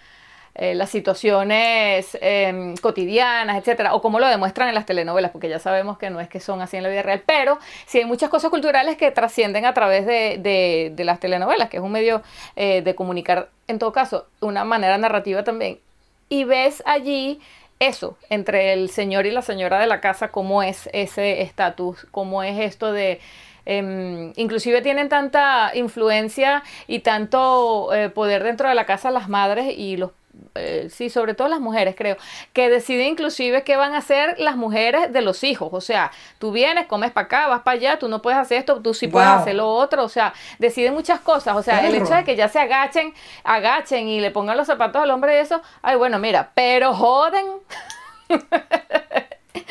[0.54, 5.60] eh, las situaciones em, cotidianas, etcétera, o como lo demuestran en las telenovelas, porque ya
[5.60, 8.30] sabemos que no es que son así en la vida real, pero sí hay muchas
[8.30, 12.22] cosas culturales que trascienden a través de, de, las telenovelas, que es un medio
[12.56, 15.78] eh, de comunicar, en todo caso, una manera narrativa también.
[16.28, 17.40] Y ves allí
[17.78, 22.42] eso, entre el señor y la señora de la casa, cómo es ese estatus, cómo
[22.42, 23.20] es esto de...
[23.66, 29.74] Em, inclusive tienen tanta influencia y tanto eh, poder dentro de la casa las madres
[29.76, 30.10] y los
[30.54, 32.16] eh, sí, sobre todo las mujeres, creo,
[32.52, 35.70] que deciden inclusive qué van a hacer las mujeres de los hijos.
[35.72, 38.80] O sea, tú vienes, comes para acá, vas para allá, tú no puedes hacer esto,
[38.80, 40.04] tú sí puedes hacer lo otro.
[40.04, 41.56] O sea, deciden muchas cosas.
[41.56, 43.14] O sea, el hecho de que ya se agachen,
[43.44, 47.46] agachen y le pongan los zapatos al hombre y eso, ay, bueno, mira, pero joden.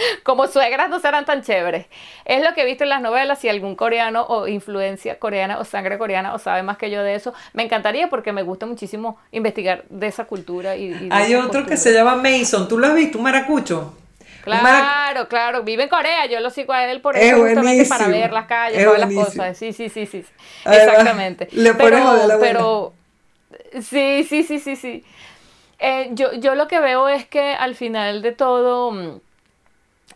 [0.24, 1.88] como suegras no serán tan chéveres.
[2.26, 3.40] Es lo que he visto en las novelas.
[3.40, 7.16] Si algún coreano o influencia coreana o sangre coreana o sabe más que yo de
[7.16, 10.76] eso, me encantaría porque me gusta muchísimo investigar de esa cultura.
[10.76, 12.68] Y, Hay otro que se llama Mason.
[12.68, 13.18] ¿Tú lo has visto?
[13.18, 13.94] Un maracucho.
[14.44, 18.32] Claro, claro, vive en Corea, yo lo sigo a él por eso, justamente para ver
[18.32, 19.58] las calles, todas las cosas.
[19.58, 20.24] Sí, sí, sí, sí.
[20.66, 21.50] Exactamente.
[21.52, 22.94] Le pero, pero
[23.82, 25.04] sí, sí, sí, sí, sí.
[25.80, 29.20] Eh, yo, yo lo que veo es que al final de todo mm,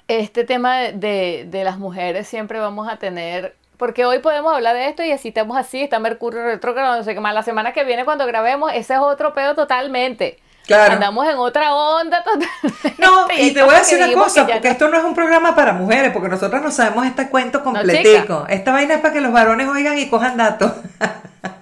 [0.07, 4.87] este tema de, de, las mujeres siempre vamos a tener porque hoy podemos hablar de
[4.87, 7.33] esto y así estamos así, está Mercurio retrógrado, no sé qué más.
[7.33, 10.39] La semana que viene cuando grabemos, ese es otro pedo totalmente.
[10.65, 10.93] Claro.
[10.93, 12.95] Andamos en otra onda totalmente.
[12.97, 15.73] No, y, te voy a decir una cosa, porque esto no es un programa para
[15.73, 18.45] mujeres, porque nosotros no sabemos este cuento completico.
[18.47, 20.71] Esta vaina es para que los varones oigan y cojan datos.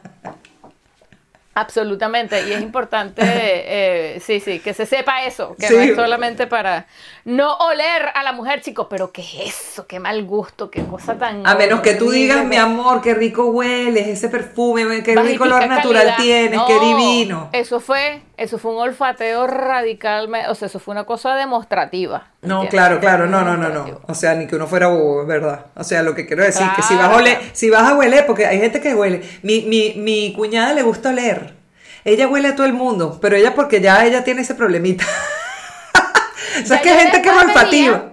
[1.54, 6.48] Absolutamente, y es importante, eh, sí, sí, que se sepa eso, que no es solamente
[6.48, 6.88] para
[7.26, 9.86] no oler a la mujer, chicos, pero ¿qué es eso?
[9.86, 11.46] Qué mal gusto, qué cosa tan...
[11.46, 15.68] A menos que tú digas, mi amor, qué rico hueles, ese perfume, qué rico olor
[15.68, 17.50] natural tienes, qué divino.
[17.52, 22.28] Eso fue, eso fue un olfateo radical, o sea, eso fue una cosa demostrativa.
[22.42, 24.02] No, claro, claro, no, no, no, no.
[24.08, 25.68] O sea, ni que uno fuera bobo, es verdad.
[25.76, 28.26] O sea, lo que quiero decir, que si vas a oler, si vas a hueler,
[28.26, 29.22] porque hay gente que huele.
[29.44, 31.62] Mi, mi, mi cuñada le gusta oler
[32.04, 35.06] ella huele a todo el mundo, pero ella porque ya ella tiene ese problemita.
[36.64, 38.12] o sea, que hay gente que es olfativa.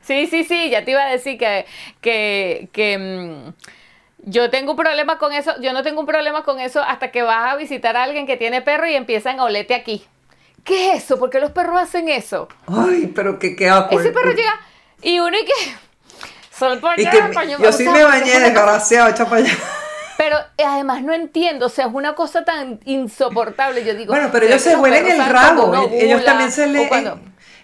[0.00, 1.64] Sí, sí, sí, ya te iba a decir que,
[2.00, 3.52] que, que mm,
[4.26, 7.22] yo tengo un problema con eso, yo no tengo un problema con eso hasta que
[7.22, 10.06] vas a visitar a alguien que tiene perro y empiezan a olerte aquí.
[10.64, 11.18] ¿Qué es eso?
[11.18, 12.48] ¿Por qué los perros hacen eso?
[12.66, 14.58] Ay, pero que qué Ese perro llega
[15.02, 15.52] y uno y que...
[16.58, 17.18] Solo por y que,
[17.60, 19.52] yo sí me bañé, desgraciado, echa para allá.
[20.16, 23.84] Pero eh, además no entiendo, o sea, es una cosa tan insoportable.
[23.84, 26.88] Yo digo, bueno, pero ellos se huelen el rabo, ellos también se le.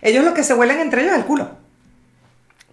[0.03, 1.60] Ellos lo que se huelen entre ellos es el culo.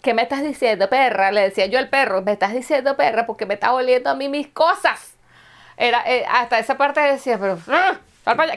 [0.07, 1.33] ¿Qué me estás diciendo, perra?
[1.33, 4.29] Le decía yo al perro, me estás diciendo, perra, porque me estás oliendo a mí
[4.29, 5.15] mis cosas.
[5.75, 7.97] Era, eh, hasta esa parte decía, pero, ¡ah!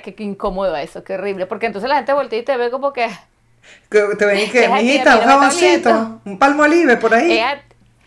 [0.01, 1.47] qué, incómodo eso, qué horrible.
[1.47, 3.09] Porque entonces la gente voltea y te ve como que.
[3.91, 7.37] que te ven que, mijita, un jaboncito, un palmo olive por ahí.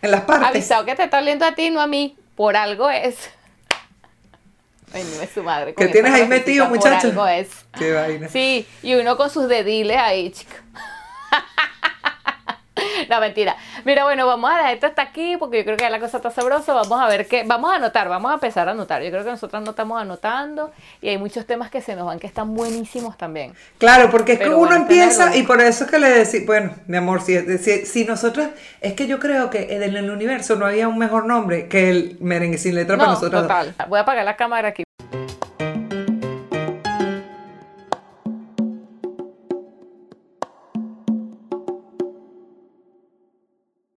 [0.00, 0.48] en las partes.
[0.48, 3.28] Avisado que te está oliendo a ti, no a mí por algo es.
[4.94, 5.74] Ay, no es su madre.
[5.74, 7.10] ¿Qué tienes ahí metido, muchacho?
[7.10, 7.50] Por algo es.
[7.78, 8.26] Qué vaina.
[8.26, 10.54] Sí, y uno con sus dediles ahí, chico.
[13.14, 13.56] No, mentira.
[13.84, 16.30] Mira, bueno, vamos a dejar esto hasta aquí porque yo creo que la cosa está
[16.30, 16.72] sabrosa.
[16.72, 17.44] Vamos a ver qué.
[17.46, 19.02] Vamos a anotar, vamos a empezar a anotar.
[19.02, 22.18] Yo creo que nosotros no estamos anotando y hay muchos temas que se nos van
[22.18, 23.52] que están buenísimos también.
[23.78, 26.96] Claro, porque es que uno empieza y por eso es que le decimos, bueno, mi
[26.96, 27.38] amor, si,
[27.84, 28.48] si, nosotros.
[28.80, 32.16] Es que yo creo que en el universo no había un mejor nombre que el
[32.20, 33.42] merengue sin letra para nosotros.
[33.42, 33.74] Total.
[33.88, 34.84] Voy a apagar la cámara aquí.